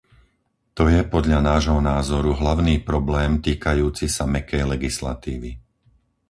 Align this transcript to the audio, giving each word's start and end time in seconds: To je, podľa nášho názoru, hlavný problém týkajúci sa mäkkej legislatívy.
To 0.77 0.83
je, 0.93 1.01
podľa 1.13 1.39
nášho 1.51 1.77
názoru, 1.91 2.31
hlavný 2.41 2.75
problém 2.89 3.31
týkajúci 3.47 4.05
sa 4.15 4.25
mäkkej 4.33 4.63
legislatívy. 4.73 5.51